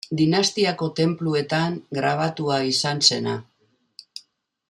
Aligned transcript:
Dinastiako 0.19 0.87
tenpluetan 0.99 1.75
grabatua 1.99 2.59
izan 2.71 3.05
zena. 3.11 3.37